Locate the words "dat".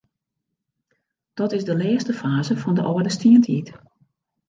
1.33-1.51